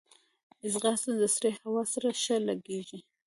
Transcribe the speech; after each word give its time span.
ځغاسته 0.71 1.11
د 1.21 1.23
سړې 1.35 1.51
هوا 1.61 1.83
سره 1.93 2.09
ښه 2.21 2.35
لګیږي 2.47 2.99